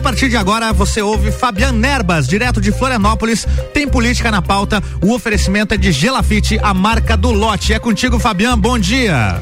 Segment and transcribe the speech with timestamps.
[0.00, 3.46] a partir de agora você ouve Fabian Nerbas, direto de Florianópolis.
[3.74, 4.82] Tem política na pauta.
[5.02, 7.74] O oferecimento é de Gelafite, a marca do lote.
[7.74, 8.58] É contigo, Fabian.
[8.58, 9.38] Bom dia.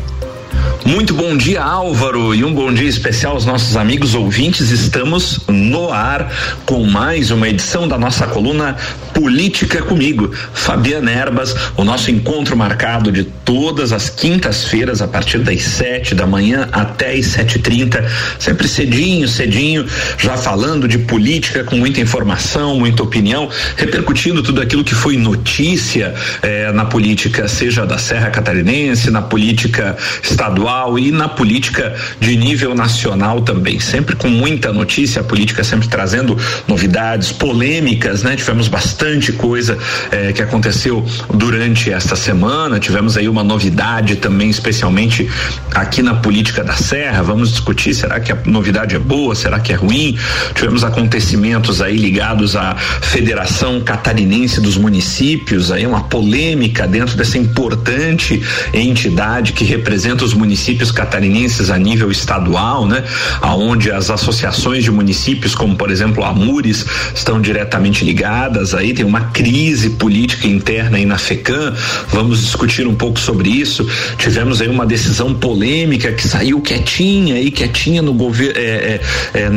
[0.85, 4.71] Muito bom dia, Álvaro, e um bom dia especial aos nossos amigos ouvintes.
[4.71, 6.33] Estamos no ar
[6.65, 8.77] com mais uma edição da nossa coluna
[9.13, 10.31] Política Comigo.
[10.55, 16.27] Fabiana Erbas, o nosso encontro marcado de todas as quintas-feiras, a partir das sete da
[16.27, 18.07] manhã até as sete e trinta,
[18.39, 19.85] sempre cedinho, cedinho,
[20.17, 26.15] já falando de política com muita informação, muita opinião, repercutindo tudo aquilo que foi notícia
[26.41, 30.68] eh, na política, seja da Serra Catarinense, na política estadual
[30.99, 33.81] e na política de nível nacional também.
[33.81, 38.37] Sempre com muita notícia, a política sempre trazendo novidades, polêmicas, né?
[38.37, 39.79] Tivemos bastante coisa
[40.11, 42.79] eh, que aconteceu durante esta semana.
[42.79, 45.29] Tivemos aí uma novidade também, especialmente
[45.75, 47.23] aqui na política da Serra.
[47.23, 49.35] Vamos discutir: será que a novidade é boa?
[49.35, 50.19] Será que é ruim?
[50.55, 58.43] Tivemos acontecimentos aí ligados à Federação Catarinense dos Municípios, aí uma polêmica dentro dessa importante
[58.75, 60.58] entidade que representa os municípios
[60.91, 63.05] catarinenses a nível estadual, né?
[63.41, 68.75] Aonde as associações de municípios, como por exemplo a Mures, estão diretamente ligadas.
[68.75, 71.75] Aí tem uma crise política interna aí na FECAM.
[72.09, 73.89] Vamos discutir um pouco sobre isso.
[74.19, 79.01] Tivemos aí uma decisão polêmica que saiu quietinha aí, quietinha no governo, é, é,
[79.35, 79.51] é,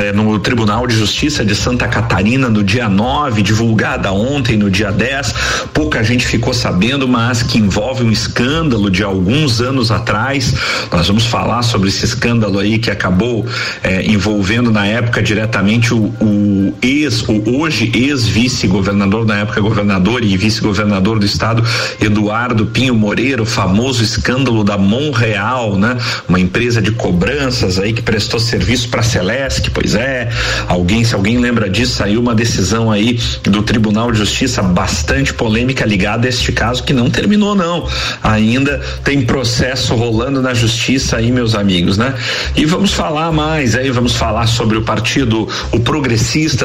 [0.00, 4.90] é, no Tribunal de Justiça de Santa Catarina no dia 9, divulgada ontem no dia
[4.90, 5.34] 10.
[5.72, 10.54] Pouca gente ficou sabendo, mas que envolve um escândalo de alguns anos atrás.
[10.90, 13.46] Nós vamos falar sobre esse escândalo aí que acabou
[13.82, 20.36] é, envolvendo na época diretamente o, o ex, o hoje ex-vice-governador, na época governador e
[20.36, 21.62] vice-governador do estado,
[22.00, 25.96] Eduardo Pinho Moreira, o famoso escândalo da Monreal, né?
[26.28, 30.30] Uma empresa de cobranças aí que prestou serviço para a Celesc, Pois é,
[30.68, 35.84] alguém, se alguém lembra disso, saiu uma decisão aí do Tribunal de Justiça bastante polêmica
[35.84, 37.88] ligada a este caso que não terminou não.
[38.22, 42.14] Ainda tem processo rolando na justiça aí, meus amigos, né?
[42.56, 45.80] E vamos falar mais aí, vamos falar sobre o partido o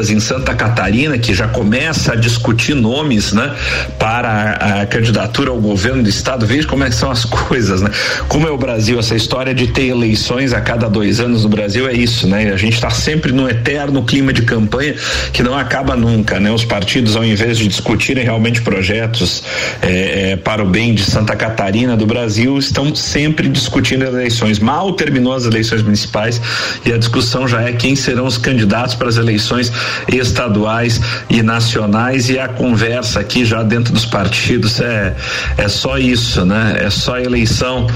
[0.10, 3.56] Em Santa Catarina, que já começa a discutir nomes, né,
[3.98, 6.46] para a, a candidatura ao governo do estado.
[6.46, 7.90] Veja como é que são as coisas, né?
[8.28, 11.88] Como é o Brasil, essa história de ter eleições a cada dois anos no Brasil
[11.88, 12.52] é isso, né?
[12.54, 14.96] A gente está sempre no eterno clima de campanha
[15.34, 16.52] que não acaba nunca, né?
[16.52, 19.44] Os partidos, ao invés de discutirem realmente projetos
[19.82, 24.60] é, é, para o bem de Santa Catarina, do Brasil, estão sempre discutindo eleições.
[24.60, 26.42] Mal terminou as eleições municipais
[26.86, 29.72] e a discussão já é quem serão os candidatos para as eleições
[30.08, 31.00] estaduais
[31.30, 35.16] e nacionais e a conversa aqui já dentro dos partidos é
[35.58, 36.78] é só isso, né?
[36.80, 37.88] É só eleição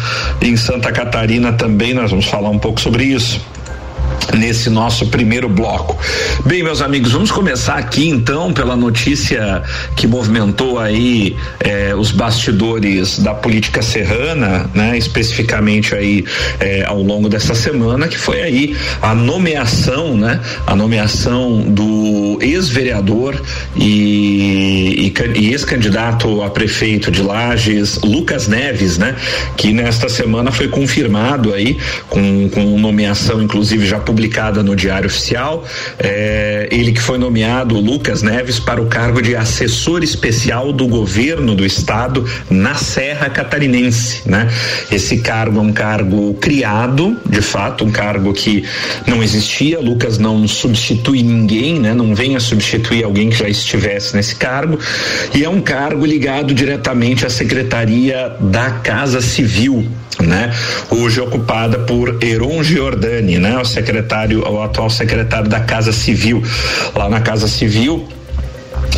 [0.41, 1.93] em Santa Catarina também.
[1.93, 3.41] Nós vamos falar um pouco sobre isso
[4.37, 5.97] nesse nosso primeiro bloco.
[6.45, 9.63] Bem, meus amigos, vamos começar aqui então pela notícia
[9.95, 14.97] que movimentou aí eh, os bastidores da política serrana, né?
[14.97, 16.23] Especificamente aí
[16.59, 20.39] eh, ao longo dessa semana, que foi aí a nomeação, né?
[20.65, 23.41] A nomeação do ex-vereador
[23.75, 29.15] e, e, e ex-candidato a prefeito de Lages, Lucas Neves, né?
[29.57, 31.77] Que nesta semana foi confirmado aí
[32.09, 35.65] com, com nomeação, inclusive já publicada no Diário Oficial.
[35.97, 41.55] É, ele que foi nomeado, Lucas Neves, para o cargo de assessor especial do governo
[41.55, 44.49] do estado na Serra Catarinense, né?
[44.91, 48.65] Esse cargo é um cargo criado, de fato, um cargo que
[49.07, 49.79] não existia.
[49.79, 51.93] Lucas não substitui ninguém, né?
[51.93, 54.77] Não vem a substituir alguém que já estivesse nesse cargo
[55.33, 59.87] e é um cargo ligado diretamente à Secretaria da Casa Civil,
[60.19, 60.51] né?
[60.89, 63.57] Hoje ocupada por Heron Giordani, né?
[63.57, 63.90] O secretário,
[64.37, 66.43] o atual secretário da Casa Civil.
[66.95, 68.07] Lá na Casa Civil,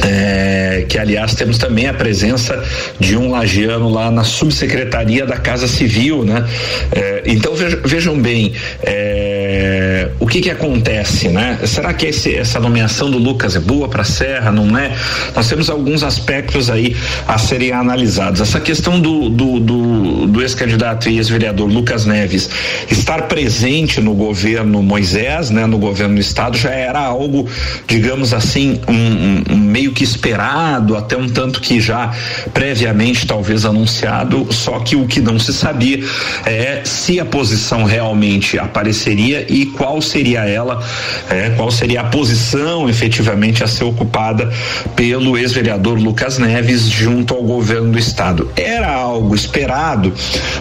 [0.01, 2.61] é, que aliás temos também a presença
[2.99, 6.45] de um lagiano lá na subsecretaria da Casa Civil, né?
[6.91, 11.59] É, então vejam, bem é, o que que acontece, né?
[11.65, 14.51] Será que esse, essa nomeação do Lucas é boa para Serra?
[14.51, 14.91] Não é?
[15.35, 16.95] Nós temos alguns aspectos aí
[17.27, 18.41] a serem analisados.
[18.41, 22.50] Essa questão do, do, do, do ex-candidato e ex-vereador Lucas Neves
[22.89, 25.65] estar presente no governo Moisés, né?
[25.65, 27.47] No governo do estado já era algo,
[27.88, 32.12] digamos assim, um, um, um meio que esperado até um tanto que já
[32.53, 36.03] previamente talvez anunciado, só que o que não se sabia
[36.45, 40.83] é se a posição realmente apareceria e qual seria ela,
[41.30, 44.51] é, qual seria a posição efetivamente a ser ocupada
[44.95, 48.51] pelo ex-vereador Lucas Neves junto ao governo do estado.
[48.56, 50.13] Era algo esperado,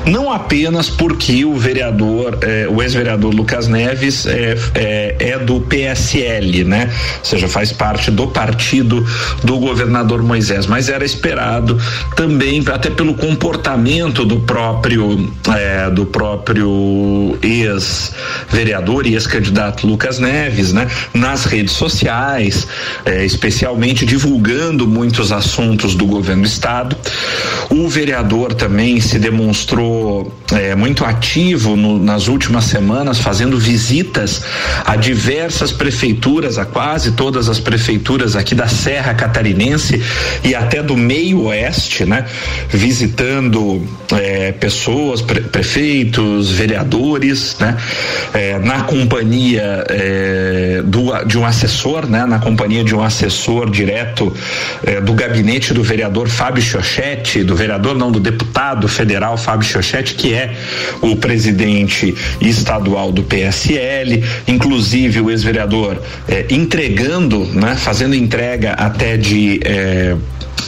[0.06, 6.64] não apenas porque o vereador, é, o ex-vereador Lucas Neves é, é, é do PSL,
[6.64, 6.90] né?
[7.18, 9.04] Ou seja, faz parte do partido
[9.42, 11.78] do governador Moisés, mas era esperado
[12.16, 20.88] também até pelo comportamento do próprio é, do próprio ex-vereador e ex-candidato Lucas Neves, né?
[21.12, 22.66] Nas redes sociais,
[23.04, 26.96] é, especialmente divulgando muitos assuntos do governo do estado.
[27.70, 34.42] O vereador também se demonstrou é, muito ativo no, nas últimas semanas, fazendo visitas
[34.84, 40.02] a diversas prefeituras, a quase todas as prefeituras aqui da Serra Catarinense
[40.44, 42.24] e até do meio oeste, né?
[42.68, 47.76] Visitando é, pessoas, pre prefeitos, vereadores, né?
[48.32, 52.24] É, na companhia é, do, de um assessor, né?
[52.26, 54.32] Na companhia de um assessor direto
[54.84, 60.14] é, do gabinete do vereador Fábio Chochete, do vereador não, do deputado federal Fábio Chochete,
[60.14, 60.54] que é
[61.00, 67.74] o presidente estadual do PSL, inclusive o ex-vereador é, entregando, né?
[67.76, 70.14] Fazendo entrega até de é,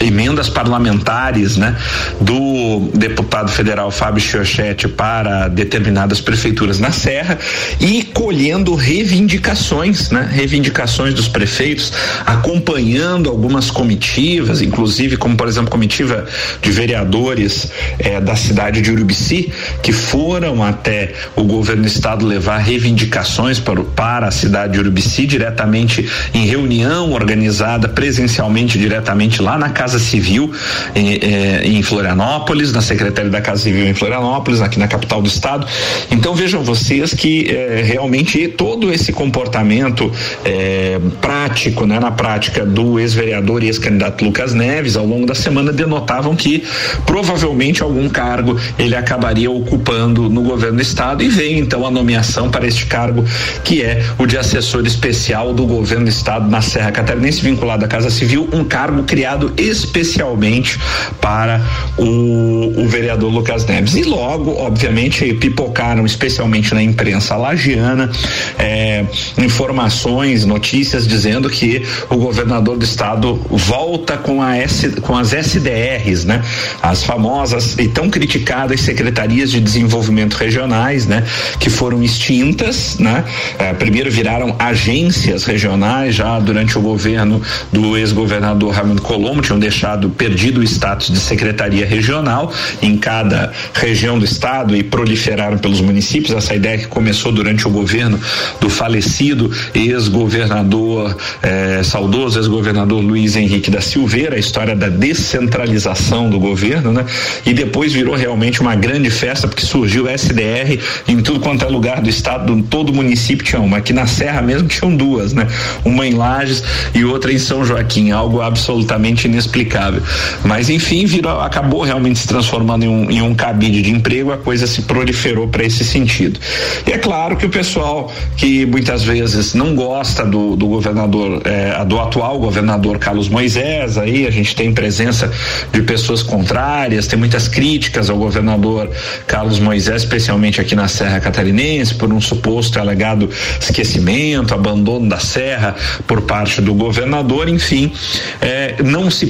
[0.05, 1.77] emendas parlamentares, né,
[2.21, 7.39] do deputado federal Fábio Chiochetti para determinadas prefeituras na Serra
[7.81, 11.93] e colhendo reivindicações, né, reivindicações dos prefeitos,
[12.27, 16.27] acompanhando algumas comitivas, inclusive como por exemplo comitiva
[16.61, 19.53] de vereadores eh, da cidade de Urubici
[19.83, 25.27] que foram até o governo do estado levar reivindicações para, para a cidade de Urubici
[25.27, 30.50] diretamente em reunião organizada presencialmente diretamente lá na casa Casa Civil
[30.94, 35.29] em, eh, em Florianópolis, na Secretaria da Casa Civil em Florianópolis, aqui na capital do
[35.29, 35.67] estado.
[36.11, 40.11] Então vejam vocês que eh, realmente todo esse comportamento
[40.44, 45.73] eh, prático, né, na prática do ex-vereador e ex-candidato Lucas Neves ao longo da semana
[45.73, 46.64] denotavam que
[47.06, 52.50] provavelmente algum cargo ele acabaria ocupando no governo do estado e veio então a nomeação
[52.50, 53.25] para este cargo
[53.62, 57.88] que é o de assessor especial do governo do estado na Serra Catarinense vinculado à
[57.88, 59.52] Casa Civil, um cargo criado
[59.85, 60.79] especialmente
[61.21, 61.61] para
[61.97, 63.95] o, o vereador Lucas Neves.
[63.95, 68.11] E logo, obviamente, pipocaram, especialmente na imprensa lagiana,
[68.59, 69.05] eh,
[69.39, 76.25] informações, notícias dizendo que o governador do estado volta com, a S, com as SDRs,
[76.25, 76.43] né?
[76.83, 81.25] As famosas e tão criticadas secretarias de desenvolvimento regionais, né?
[81.59, 83.25] Que foram extintas, né?
[83.59, 87.41] Eh, primeiro viraram agências regionais já durante o governo
[87.73, 92.53] do ex-governador Raimundo Colombo, tinham deixado perdido o status de secretaria regional
[92.83, 96.37] em cada região do estado e proliferaram pelos municípios.
[96.37, 98.21] Essa ideia que começou durante o governo
[98.61, 106.39] do falecido ex-governador, eh, saudoso ex-governador Luiz Henrique da Silveira, a história da descentralização do
[106.39, 107.07] governo, né?
[107.47, 110.79] E depois virou realmente uma grande festa porque surgiu SDR
[111.09, 113.79] em tudo quanto é lugar do estado, todo município tinha uma.
[113.79, 115.47] Aqui na Serra mesmo tinham duas, né?
[115.85, 116.63] Uma em Lages
[116.95, 120.03] e outra em São Joaquim, algo absolutamente inexplicável inexplicável.
[120.45, 124.39] Mas enfim, virou, acabou realmente se transformando em um, em um cabide de emprego, a
[124.39, 126.41] coisa se proliferou para esse sentido.
[126.87, 131.85] E é claro que o pessoal que muitas vezes não gosta do, do governador, é,
[131.85, 135.31] do atual governador Carlos Moisés, aí a gente tem presença
[135.73, 138.91] de pessoas contrárias, tem muitas críticas ao governador
[139.27, 143.29] Carlos Moisés, especialmente aqui na Serra Catarinense, por um suposto alegado
[143.61, 145.75] esquecimento, abandono da serra
[146.06, 147.93] por parte do governador, enfim,
[148.41, 149.27] é, não se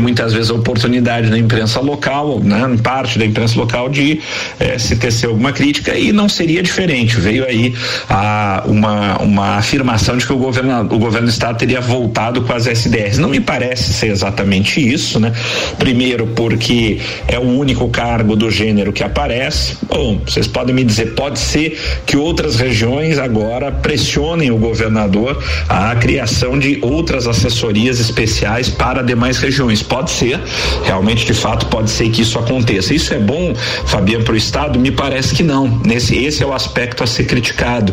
[0.00, 4.20] muitas vezes a oportunidade na imprensa local, né, em parte da imprensa local, de
[4.58, 7.20] eh, se tecer alguma crítica e não seria diferente.
[7.20, 7.74] Veio aí
[8.08, 12.52] a, uma, uma afirmação de que o governo, o governo do estado teria voltado com
[12.52, 13.18] as SDRs.
[13.18, 15.32] Não me parece ser exatamente isso, né?
[15.78, 19.76] Primeiro, porque é o único cargo do gênero que aparece.
[19.86, 25.94] Bom, vocês podem me dizer, pode ser que outras regiões agora pressionem o governador à
[25.96, 29.82] criação de outras assessorias especiais para demais regiões regiões.
[29.82, 30.40] Pode ser,
[30.84, 32.94] realmente, de fato, pode ser que isso aconteça.
[32.94, 33.54] Isso é bom,
[33.86, 34.78] Fabiano, para o Estado?
[34.78, 35.80] Me parece que não.
[35.84, 37.92] Nesse, esse é o aspecto a ser criticado.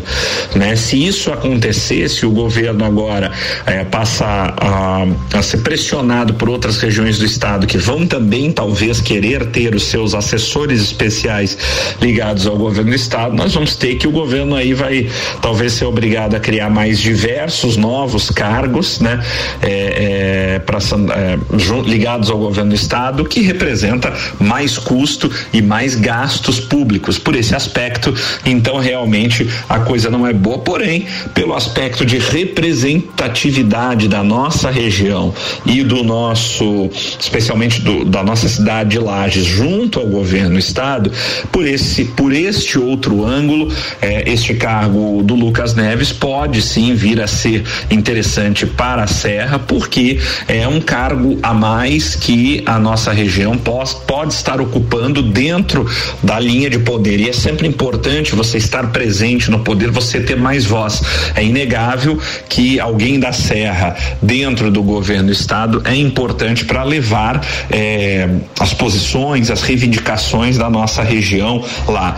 [0.54, 0.76] Né?
[0.76, 3.32] Se isso acontecer, se o governo agora
[3.66, 9.00] é, passar a, a ser pressionado por outras regiões do Estado que vão também, talvez,
[9.00, 11.58] querer ter os seus assessores especiais
[12.00, 15.08] ligados ao governo do Estado, nós vamos ter que o governo aí vai
[15.40, 19.22] talvez ser obrigado a criar mais diversos novos cargos, né?
[19.62, 21.38] É, é, para é,
[21.86, 27.18] ligados ao governo do estado, que representa mais custo e mais gastos públicos.
[27.18, 34.08] Por esse aspecto, então realmente a coisa não é boa, porém, pelo aspecto de representatividade
[34.08, 35.34] da nossa região
[35.64, 41.10] e do nosso, especialmente do, da nossa cidade de Lages, junto ao governo do estado,
[41.50, 47.20] por esse, por este outro ângulo, eh, este cargo do Lucas Neves pode sim vir
[47.20, 53.12] a ser interessante para a Serra, porque é um cargo a mais que a nossa
[53.12, 55.88] região pode, pode estar ocupando dentro
[56.20, 57.20] da linha de poder.
[57.20, 61.00] E é sempre importante você estar presente no poder, você ter mais voz.
[61.36, 67.40] É inegável que alguém da Serra dentro do governo do estado é importante para levar
[67.70, 72.16] eh, as posições, as reivindicações da nossa região lá.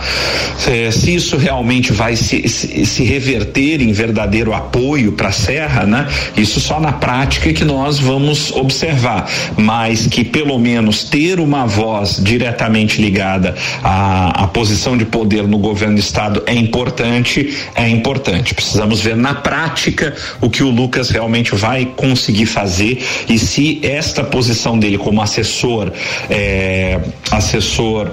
[0.67, 5.85] Eh, se isso realmente vai se, se, se reverter em verdadeiro apoio para a Serra,
[5.85, 6.07] né?
[6.35, 9.18] Isso só na prática que nós vamos observar,
[9.57, 15.57] mas que pelo menos ter uma voz diretamente ligada à, à posição de poder no
[15.57, 18.53] governo do estado é importante, é importante.
[18.53, 24.23] Precisamos ver na prática o que o Lucas realmente vai conseguir fazer e se esta
[24.23, 25.91] posição dele como assessor,
[26.29, 26.99] é,
[27.31, 28.11] assessor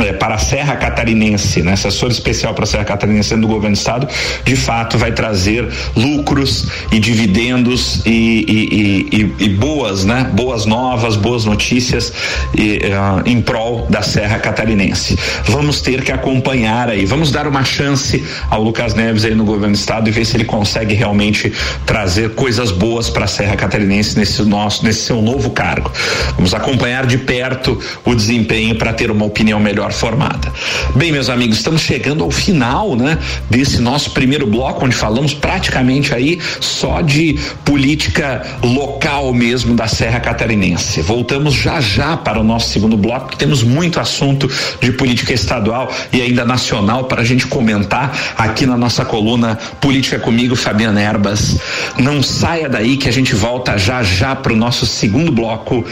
[0.00, 3.78] é, para a Serra Catarinense, né, assessor especial para a Serra Catarinense do governo do
[3.78, 4.08] estado,
[4.44, 11.16] de fato vai trazer lucros e dividendos e, e, e, e boas, né, boas novas,
[11.16, 15.18] boas notícias uh, em prol da Serra Catarinense.
[15.44, 19.74] Vamos ter que acompanhar aí, vamos dar uma chance ao Lucas Neves aí no governo
[19.74, 21.52] do estado e ver se ele consegue realmente
[21.86, 25.90] trazer coisas boas para a Serra Catarinense nesse nosso, nesse seu novo cargo.
[26.36, 30.52] Vamos acompanhar de perto o desempenho para ter uma opinião melhor melhor formada.
[30.94, 33.18] Bem, meus amigos, estamos chegando ao final, né,
[33.48, 40.20] desse nosso primeiro bloco, onde falamos praticamente aí só de política local mesmo da Serra
[40.20, 41.02] Catarinense.
[41.02, 45.92] Voltamos já já para o nosso segundo bloco, que temos muito assunto de política estadual
[46.12, 51.58] e ainda nacional para a gente comentar aqui na nossa coluna Política comigo, Fabiana Erbas.
[51.98, 55.84] Não saia daí que a gente volta já já para o nosso segundo bloco.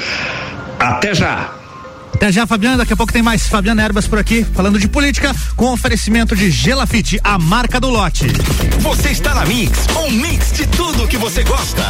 [0.78, 1.58] Até já!
[2.19, 2.79] Até já, Fabiana.
[2.79, 6.51] Daqui a pouco tem mais Fabiana Erbas por aqui, falando de política, com oferecimento de
[6.51, 8.27] Gelafite, a marca do lote.
[8.81, 11.85] Você está na Mix, um mix de tudo que você gosta.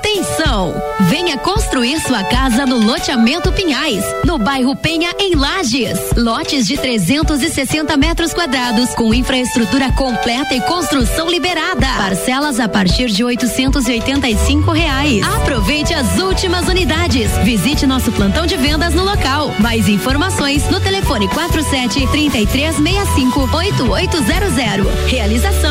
[0.00, 0.74] Atenção!
[1.10, 5.98] Venha construir sua casa no loteamento Pinhais, no bairro Penha, em Lages.
[6.16, 11.86] Lotes de 360 metros quadrados, com infraestrutura completa e construção liberada.
[11.98, 15.22] Parcelas a partir de 885 reais.
[15.36, 17.30] Aproveite as últimas unidades.
[17.44, 19.54] Visite nosso plantão de vendas no local.
[19.58, 25.10] Mais informações no telefone 47 3365 8800.
[25.10, 25.69] Realização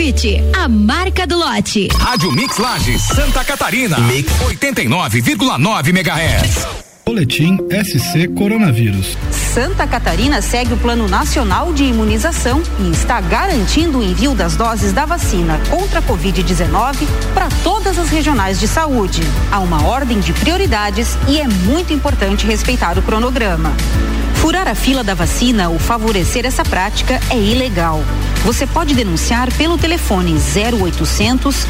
[0.00, 1.88] Gelafite, a marca do lote.
[1.94, 3.98] Rádio Mix Lages, Santa Catarina.
[3.98, 6.66] Mix 89,9 MHz.
[7.04, 9.18] Boletim SC Coronavírus.
[9.30, 14.90] Santa Catarina segue o Plano Nacional de Imunização e está garantindo o envio das doses
[14.94, 19.20] da vacina contra a Covid-19 para todas as regionais de saúde.
[19.52, 23.76] Há uma ordem de prioridades e é muito importante respeitar o cronograma.
[24.40, 28.02] Furar a fila da vacina ou favorecer essa prática é ilegal.
[28.42, 31.66] Você pode denunciar pelo telefone 0800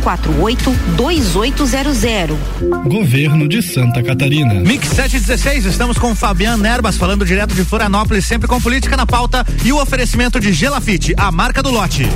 [0.00, 2.38] 048 2800.
[2.84, 4.54] Governo de Santa Catarina.
[4.54, 9.44] Mix 716, estamos com Fabiano Nerbas falando direto de Florianópolis, sempre com política na pauta
[9.64, 12.06] e o oferecimento de Gelafite, a marca do lote.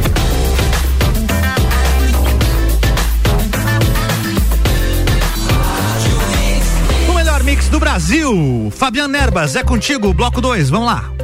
[7.80, 8.70] Brasil.
[8.70, 11.19] Fabiano Nerbas, é contigo, bloco 2, vamos lá.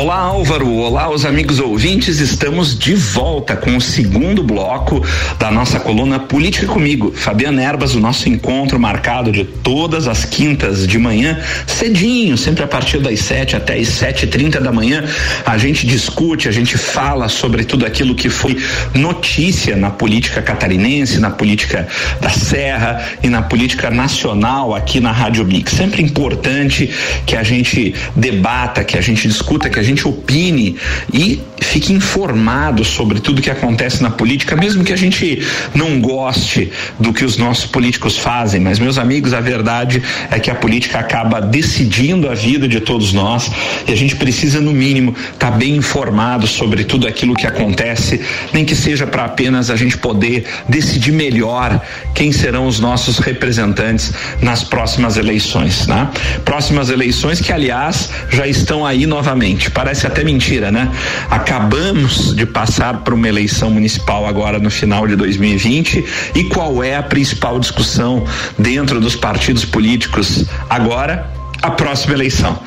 [0.00, 0.72] Olá, Álvaro.
[0.74, 2.20] Olá, os amigos ouvintes.
[2.20, 5.04] Estamos de volta com o segundo bloco
[5.40, 7.12] da nossa coluna Política Comigo.
[7.12, 12.68] Fabiana Erbas, o nosso encontro marcado de todas as quintas de manhã, cedinho, sempre a
[12.68, 15.04] partir das sete até as sete e trinta da manhã.
[15.44, 18.56] A gente discute, a gente fala sobre tudo aquilo que foi
[18.94, 21.88] notícia na política catarinense, na política
[22.20, 25.72] da Serra e na política nacional aqui na Rádio Mix.
[25.72, 26.88] Sempre importante
[27.26, 30.76] que a gente debata, que a gente discuta, que a gente opine
[31.12, 36.70] e fique informado sobre tudo que acontece na política, mesmo que a gente não goste
[36.98, 38.60] do que os nossos políticos fazem.
[38.60, 43.12] Mas, meus amigos, a verdade é que a política acaba decidindo a vida de todos
[43.12, 43.50] nós
[43.86, 48.20] e a gente precisa, no mínimo, estar tá bem informado sobre tudo aquilo que acontece,
[48.52, 51.80] nem que seja para apenas a gente poder decidir melhor
[52.14, 56.08] quem serão os nossos representantes nas próximas eleições, né?
[56.44, 59.70] Próximas eleições que, aliás, já estão aí novamente.
[59.78, 60.90] Parece até mentira, né?
[61.30, 66.04] Acabamos de passar por uma eleição municipal agora no final de 2020
[66.34, 68.24] e qual é a principal discussão
[68.58, 71.37] dentro dos partidos políticos agora?
[71.60, 72.58] A próxima eleição,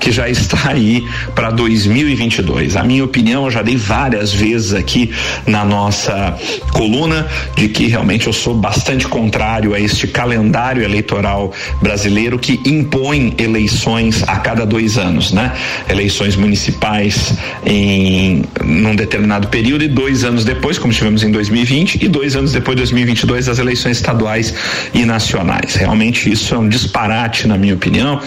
[0.00, 2.76] que já está aí para 2022.
[2.76, 5.10] A minha opinião, eu já dei várias vezes aqui
[5.46, 6.36] na nossa
[6.72, 7.26] coluna
[7.56, 11.52] de que realmente eu sou bastante contrário a este calendário eleitoral
[11.82, 15.52] brasileiro que impõe eleições a cada dois anos, né?
[15.88, 18.44] Eleições municipais em
[18.88, 22.76] num determinado período e dois anos depois, como tivemos em 2020, e dois anos depois,
[22.76, 24.54] 2022, as eleições estaduais
[24.94, 25.74] e nacionais.
[25.74, 28.20] Realmente isso é um disparate, na minha opinião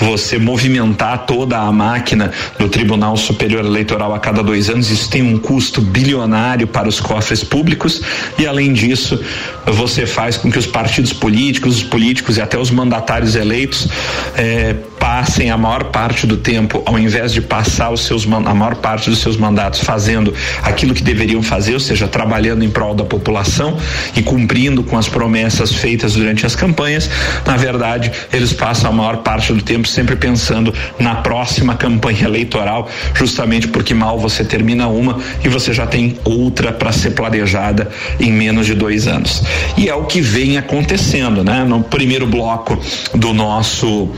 [0.00, 5.22] você movimentar toda a máquina do Tribunal Superior Eleitoral a cada dois anos, isso tem
[5.22, 8.00] um custo bilionário para os cofres públicos
[8.38, 9.20] e além disso
[9.66, 13.88] você faz com que os partidos políticos, os políticos e até os mandatários eleitos
[14.36, 18.76] eh, passem a maior parte do tempo, ao invés de passar os seus a maior
[18.76, 23.04] parte dos seus mandatos fazendo aquilo que deveriam fazer, ou seja, trabalhando em prol da
[23.04, 23.76] população
[24.16, 27.08] e cumprindo com as promessas feitas durante as campanhas,
[27.44, 32.88] na verdade, eles passam a maior parte do tempo sempre pensando na próxima campanha eleitoral,
[33.14, 38.32] justamente porque mal você termina uma e você já tem outra para ser planejada em
[38.32, 39.42] menos de dois anos.
[39.76, 41.64] E é o que vem acontecendo, né?
[41.64, 42.78] No primeiro bloco
[43.14, 44.10] do nosso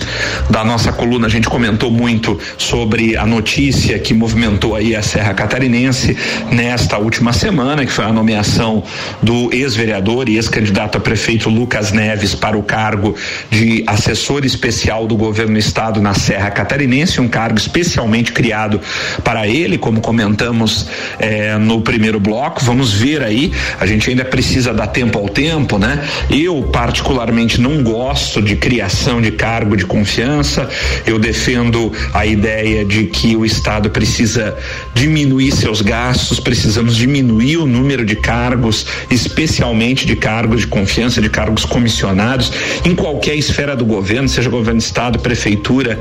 [0.50, 5.32] da nossa coluna a gente comentou muito sobre a notícia que movimentou aí a Serra
[5.32, 6.14] Catarinense
[6.52, 8.84] nesta última semana, que foi a nomeação
[9.22, 13.16] do ex-vereador e ex-candidato a prefeito Lucas Neves para o cargo
[13.50, 18.78] de assessor especial do governo do estado na Serra Catarinense, um cargo especialmente criado
[19.24, 20.86] para ele, como comentamos
[21.18, 22.62] eh, no primeiro bloco.
[22.62, 26.06] Vamos ver aí, a gente ainda precisa dar tempo ao tempo, né?
[26.28, 30.57] Eu particularmente não gosto de criação de cargo de confiança
[31.06, 34.56] eu defendo a ideia de que o Estado precisa
[34.94, 41.28] diminuir seus gastos, precisamos diminuir o número de cargos, especialmente de cargos de confiança, de
[41.28, 42.52] cargos comissionados,
[42.84, 45.98] em qualquer esfera do governo, seja governo Estado, prefeitura,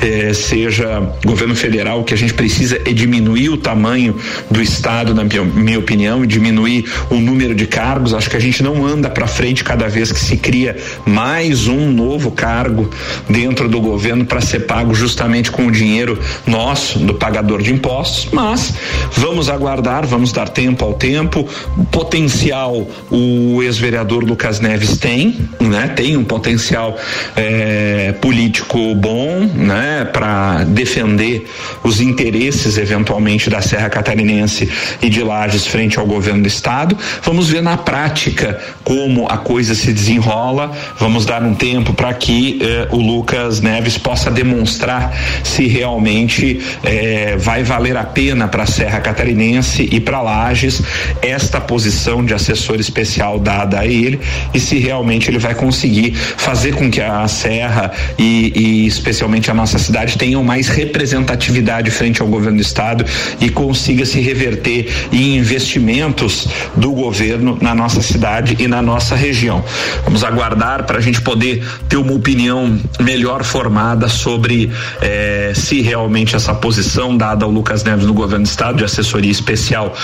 [0.00, 4.16] eh, seja governo federal, que a gente precisa é diminuir o tamanho
[4.50, 8.14] do Estado, na minha, minha opinião, e diminuir o número de cargos.
[8.14, 11.90] Acho que a gente não anda para frente cada vez que se cria mais um
[11.90, 12.90] novo cargo
[13.28, 13.95] dentro do governo
[14.26, 18.74] para ser pago justamente com o dinheiro nosso, do pagador de impostos, mas
[19.12, 21.48] vamos aguardar, vamos dar tempo ao tempo.
[21.90, 25.88] Potencial o ex-vereador Lucas Neves tem, né?
[25.88, 26.96] Tem um potencial
[27.34, 30.08] é, político bom, né?
[30.12, 31.46] Para defender
[31.82, 34.68] os interesses eventualmente da Serra Catarinense
[35.00, 36.96] e de Lages frente ao governo do estado.
[37.22, 40.70] Vamos ver na prática como a coisa se desenrola.
[40.98, 46.60] Vamos dar um tempo para que eh, o Lucas Neves Neves possa demonstrar se realmente
[46.82, 50.82] eh, vai valer a pena para a Serra Catarinense e para Lages
[51.22, 54.18] esta posição de assessor especial dada a ele
[54.52, 59.54] e se realmente ele vai conseguir fazer com que a Serra e, e especialmente a
[59.54, 63.04] nossa cidade tenham mais representatividade frente ao governo do estado
[63.40, 69.64] e consiga se reverter em investimentos do governo na nossa cidade e na nossa região.
[70.02, 75.82] Vamos aguardar para a gente poder ter uma opinião melhor formada informada sobre eh, se
[75.82, 79.94] realmente essa posição dada ao Lucas Neves no governo do estado, de assessoria especial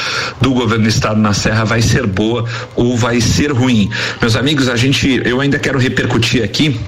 [0.42, 2.44] do governo do estado na Serra, vai ser boa
[2.76, 3.88] ou vai ser ruim.
[4.20, 6.78] Meus amigos, a gente, eu ainda quero repercutir aqui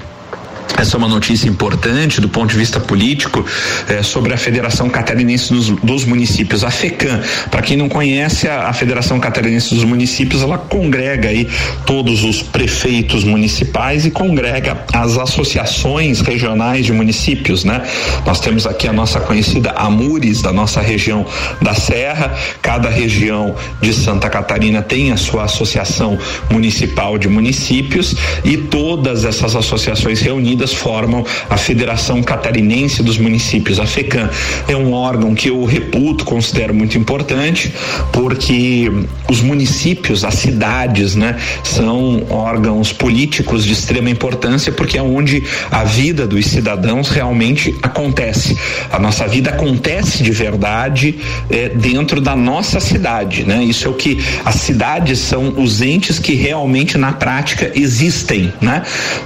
[0.76, 3.44] essa é uma notícia importante do ponto de vista político
[3.88, 7.20] eh, sobre a Federação Catarinense dos, dos Municípios, a FECAM.
[7.50, 11.48] Para quem não conhece, a, a, Federação Catarinense dos Municípios ela congrega aí
[11.86, 17.82] todos os prefeitos municipais e congrega as associações regionais de municípios, né?
[18.26, 21.24] Nós temos aqui a nossa conhecida Amures da nossa região
[21.62, 22.34] da Serra.
[22.60, 26.18] Cada região de Santa Catarina tem a sua associação
[26.50, 33.80] municipal de municípios e todas essas associações reunidas unidas formam a Federação Catarinense dos Municípios,
[33.80, 34.30] a FECAM.
[34.68, 37.74] É um órgão que eu reputo, considero muito importante,
[38.12, 38.90] porque
[39.28, 45.82] os municípios, as cidades, né, são órgãos políticos de extrema importância, porque é onde a
[45.82, 48.56] vida dos cidadãos realmente acontece.
[48.92, 51.16] A nossa vida acontece de verdade
[51.50, 53.64] é, dentro da nossa cidade, né?
[53.64, 58.82] Isso é o que as cidades são os entes que realmente na prática existem, né?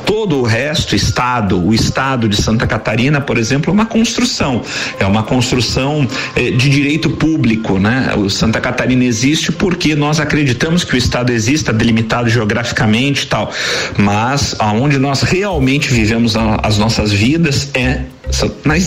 [0.06, 1.66] Todo o resto está Estado.
[1.66, 4.62] O Estado de Santa Catarina, por exemplo, é uma construção,
[5.00, 8.14] é uma construção eh, de direito público, né?
[8.16, 13.50] O Santa Catarina existe porque nós acreditamos que o Estado exista delimitado geograficamente e tal,
[13.96, 18.02] mas aonde nós realmente vivemos a, as nossas vidas é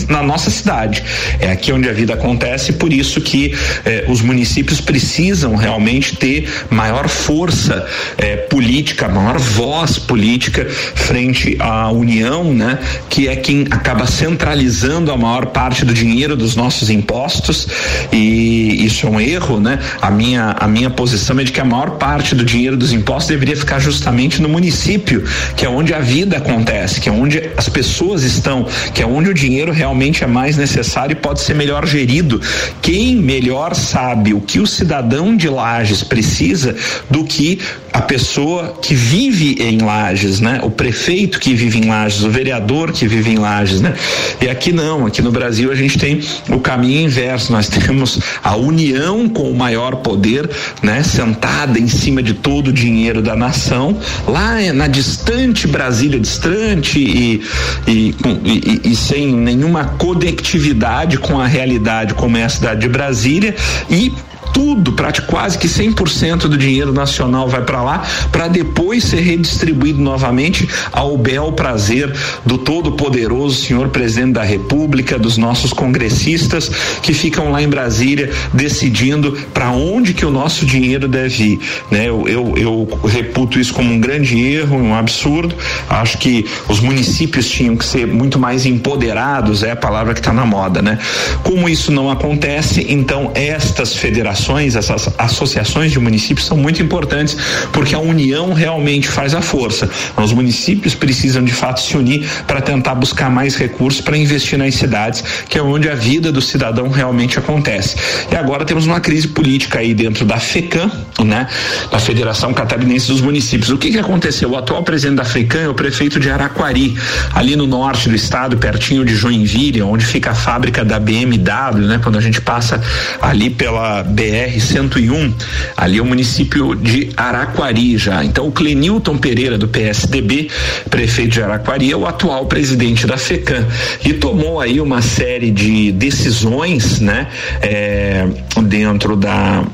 [0.08, 1.02] na nossa cidade.
[1.40, 6.48] É aqui onde a vida acontece, por isso que eh, os municípios precisam realmente ter
[6.70, 7.86] maior força
[8.18, 12.78] eh, política, maior voz política frente à União, né?
[13.08, 17.68] Que é quem acaba centralizando a maior parte do dinheiro dos nossos impostos
[18.12, 19.78] e isso é um erro, né?
[20.00, 23.28] A minha a minha posição é de que a maior parte do dinheiro dos impostos
[23.28, 25.24] deveria ficar justamente no município,
[25.56, 29.31] que é onde a vida acontece, que é onde as pessoas estão, que é onde
[29.32, 32.40] o dinheiro realmente é mais necessário e pode ser melhor gerido.
[32.80, 36.76] Quem melhor sabe o que o cidadão de Lages precisa
[37.10, 37.58] do que
[37.92, 40.60] a pessoa que vive em Lages, né?
[40.62, 43.94] O prefeito que vive em Lages, o vereador que vive em Lages, né?
[44.40, 48.56] E aqui não, aqui no Brasil a gente tem o caminho inverso, nós temos a
[48.56, 50.48] União com o maior poder,
[50.82, 51.02] né?
[51.02, 57.42] Sentada em cima de todo o dinheiro da nação, lá na distante Brasília, distante e,
[57.86, 58.14] e,
[58.44, 63.54] e, e sem nenhuma conectividade com a realidade como é a cidade de Brasília
[63.90, 64.12] e
[64.52, 64.92] tudo,
[65.26, 71.16] quase que 100% do dinheiro nacional vai para lá, para depois ser redistribuído novamente ao
[71.16, 72.12] bel prazer
[72.44, 76.70] do todo-poderoso senhor presidente da República, dos nossos congressistas
[77.02, 81.60] que ficam lá em Brasília decidindo para onde que o nosso dinheiro deve ir.
[81.90, 82.08] Né?
[82.08, 85.54] Eu, eu, eu reputo isso como um grande erro, um absurdo.
[85.88, 90.32] Acho que os municípios tinham que ser muito mais empoderados, é a palavra que está
[90.32, 90.98] na moda, né?
[91.42, 97.36] Como isso não acontece, então estas federações essas associações de municípios são muito importantes
[97.72, 99.88] porque a união realmente faz a força.
[100.16, 104.74] Os municípios precisam de fato se unir para tentar buscar mais recursos para investir nas
[104.74, 107.96] cidades, que é onde a vida do cidadão realmente acontece.
[108.30, 110.90] E agora temos uma crise política aí dentro da FECAM,
[111.24, 111.46] né?
[111.90, 113.70] Da Federação Catarinense dos Municípios.
[113.70, 114.50] O que que aconteceu?
[114.50, 116.96] O atual presidente da FECAM é o prefeito de Araquari,
[117.32, 122.00] ali no norte do estado, pertinho de Joinville, onde fica a fábrica da BMW, né?
[122.02, 122.80] Quando a gente passa
[123.20, 125.34] ali pela BR BR 101,
[125.76, 128.24] ali é o município de Araquari já.
[128.24, 130.48] Então o Clenilton Pereira do PSDB,
[130.88, 133.66] prefeito de Araquari, é o atual presidente da FECAM
[134.02, 137.28] e tomou aí uma série de decisões, né,
[137.60, 138.26] é,
[138.62, 139.64] dentro da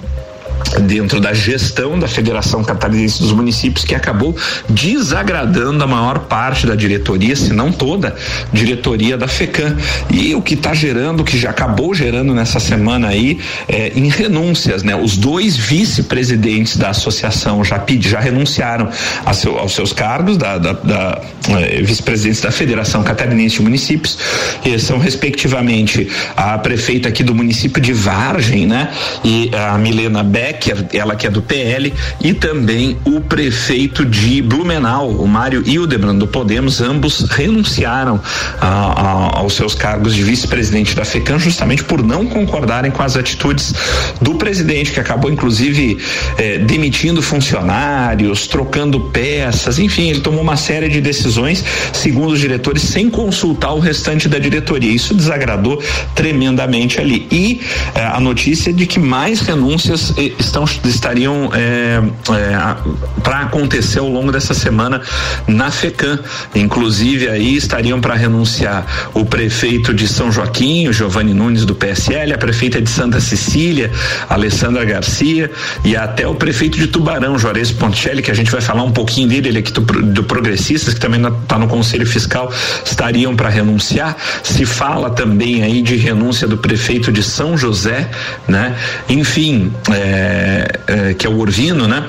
[0.82, 4.36] dentro da gestão da Federação Catarinense dos Municípios que acabou
[4.68, 8.14] desagradando a maior parte da diretoria, se não toda
[8.52, 9.76] diretoria da FECAM.
[10.10, 14.82] E o que está gerando, que já acabou gerando nessa semana aí, é, em renúncias,
[14.82, 14.94] né?
[14.94, 18.88] Os dois vice-presidentes da associação já pedi, já renunciaram
[19.32, 21.20] seu, aos seus cargos da, da, da
[21.60, 24.18] é, vice-presidentes da Federação Catarinense de Municípios,
[24.64, 28.90] e são respectivamente a prefeita aqui do município de Vargem, né?
[29.24, 34.40] E a Milena Beck Becker, ela que é do PL, e também o prefeito de
[34.40, 38.20] Blumenau, o Mário Hildebrand do Podemos, ambos renunciaram
[38.60, 43.16] a, a, aos seus cargos de vice-presidente da FECAM justamente por não concordarem com as
[43.16, 43.74] atitudes
[44.22, 45.98] do presidente, que acabou inclusive
[46.38, 52.82] eh, demitindo funcionários, trocando peças, enfim, ele tomou uma série de decisões, segundo os diretores,
[52.82, 54.90] sem consultar o restante da diretoria.
[54.90, 55.82] Isso desagradou
[56.14, 57.26] tremendamente ali.
[57.30, 57.60] E
[57.94, 62.00] eh, a notícia de que mais renúncias eh, estão, estariam é,
[62.32, 65.00] é, para acontecer ao longo dessa semana
[65.46, 66.18] na FECAM.
[66.54, 72.32] Inclusive aí estariam para renunciar o prefeito de São Joaquim, o Giovanni Nunes do PSL,
[72.32, 73.90] a prefeita de Santa Cecília,
[74.28, 75.50] Alessandra Garcia
[75.84, 79.28] e até o prefeito de Tubarão, Juarez Ponticelli, que a gente vai falar um pouquinho
[79.28, 82.52] dele, ele aqui do, do Progressistas, que também está no Conselho Fiscal,
[82.84, 84.16] estariam para renunciar.
[84.42, 88.08] Se fala também aí de renúncia do prefeito de São José,
[88.46, 88.76] né?
[89.08, 92.06] Enfim, é, é, é, que é o Urvino, né?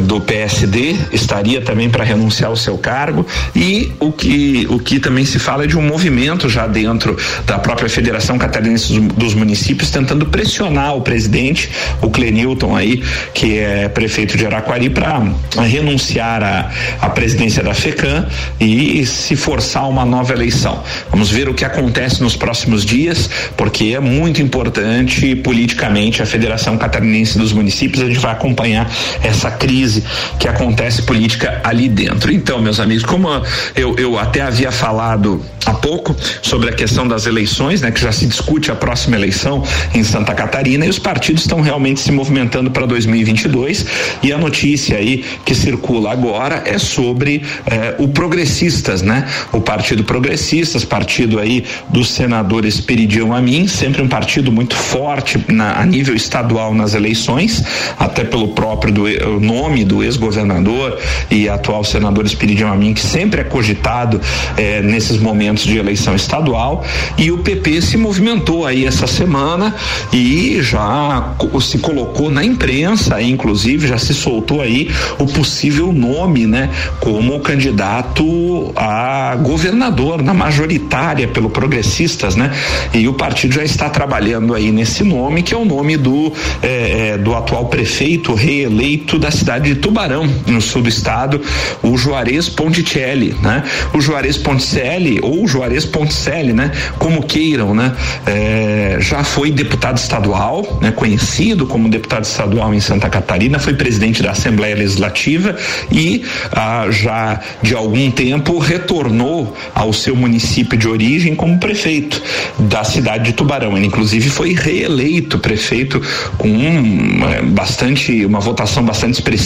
[0.00, 5.24] Do PSD estaria também para renunciar ao seu cargo e o que o que também
[5.24, 10.26] se fala é de um movimento já dentro da própria Federação Catarinense dos Municípios tentando
[10.26, 11.70] pressionar o presidente,
[12.02, 15.22] o Clenilton aí, que é prefeito de Araquari para
[15.62, 18.26] renunciar à, à presidência da FECAM
[18.60, 20.82] e se forçar uma nova eleição.
[21.10, 26.76] Vamos ver o que acontece nos próximos dias, porque é muito importante politicamente a Federação
[26.76, 28.90] Catarinense dos Municípios, a gente vai acompanhar
[29.22, 30.02] essa crise crise
[30.38, 32.32] que acontece política ali dentro.
[32.32, 33.28] Então, meus amigos, como
[33.74, 38.12] eu, eu até havia falado há pouco sobre a questão das eleições, né, que já
[38.12, 39.62] se discute a próxima eleição
[39.94, 43.86] em Santa Catarina e os partidos estão realmente se movimentando para 2022
[44.22, 49.26] e a notícia aí que circula agora é sobre eh, o Progressistas, né?
[49.52, 55.80] O Partido Progressistas, partido aí do senador Esperidião Amin, sempre um partido muito forte na,
[55.80, 57.62] a nível estadual nas eleições,
[57.98, 59.06] até pelo próprio do,
[59.40, 60.98] nome nome do ex-governador
[61.30, 64.20] e atual senador Espiridião Amin, que sempre é cogitado
[64.56, 66.84] eh, nesses momentos de eleição estadual.
[67.18, 69.74] E o PP se movimentou aí essa semana
[70.12, 76.70] e já se colocou na imprensa, inclusive já se soltou aí o possível nome, né,
[77.00, 82.52] como candidato a governador na majoritária pelo Progressistas, né?
[82.94, 87.12] E o partido já está trabalhando aí nesse nome, que é o nome do, eh,
[87.14, 91.40] eh, do atual prefeito reeleito da cidade de Tubarão, no sul do estado,
[91.82, 93.64] o Juarez Ponticelli, né?
[93.92, 96.70] O Juarez Ponticelli ou Juarez Ponticelli, né?
[96.98, 97.92] Como queiram, né?
[98.26, 100.92] Eh, já foi deputado estadual, né?
[100.92, 105.56] Conhecido como deputado estadual em Santa Catarina, foi presidente da Assembleia Legislativa
[105.90, 112.22] e ah, já de algum tempo retornou ao seu município de origem como prefeito
[112.58, 113.76] da cidade de Tubarão.
[113.76, 116.00] Ele inclusive foi reeleito prefeito
[116.38, 119.45] com um, eh, bastante uma votação bastante expressiva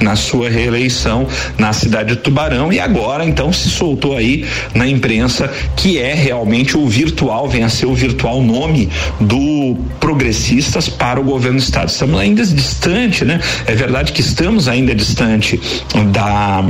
[0.00, 1.26] na sua reeleição
[1.58, 6.76] na cidade de Tubarão e agora então se soltou aí na imprensa que é realmente
[6.76, 8.88] o virtual, vem a ser o virtual nome
[9.20, 11.88] do Progressistas para o governo do estado.
[11.88, 13.40] Estamos ainda distante, né?
[13.66, 15.60] É verdade que estamos ainda distante
[16.12, 16.64] da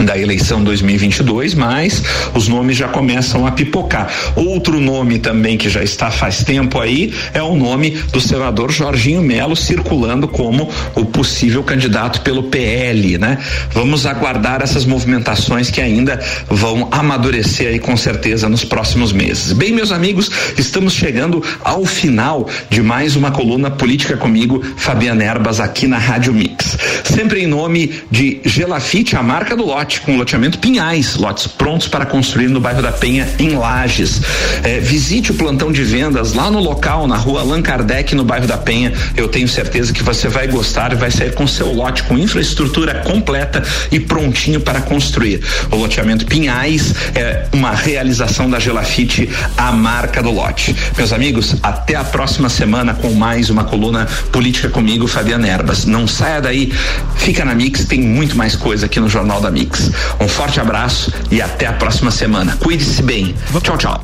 [0.00, 2.02] da eleição 2022, mas
[2.34, 4.10] os nomes já começam a pipocar.
[4.36, 9.22] Outro nome também que já está faz tempo aí é o nome do senador Jorginho
[9.22, 13.38] Melo circulando como o possível candidato pelo PL, né?
[13.72, 19.52] Vamos aguardar essas movimentações que ainda vão amadurecer aí com certeza nos próximos meses.
[19.52, 25.60] Bem, meus amigos, estamos chegando ao final de mais uma coluna política comigo, Fabiana Erbas
[25.60, 26.76] aqui na Rádio Mix.
[27.04, 32.04] Sempre em nome de Gelafite, a marca do lote com loteamento Pinhais, lotes prontos para
[32.04, 34.20] construir no bairro da Penha, em Lages.
[34.64, 38.48] É, visite o plantão de vendas lá no local, na rua Allan Kardec, no bairro
[38.48, 38.92] da Penha.
[39.16, 43.02] Eu tenho certeza que você vai gostar e vai sair com seu lote com infraestrutura
[43.04, 43.62] completa
[43.92, 45.40] e prontinho para construir.
[45.70, 50.74] O loteamento Pinhais é uma realização da Gelafite, a marca do lote.
[50.96, 55.84] Meus amigos, até a próxima semana com mais uma coluna política comigo, Fabiana Erbas.
[55.84, 56.72] Não saia daí,
[57.14, 59.90] fica na Mix, tem muito mais coisa aqui no Jornal da Mix.
[60.18, 62.56] Um forte abraço e até a próxima semana.
[62.56, 63.34] Cuide-se bem.
[63.62, 64.00] Tchau, tchau.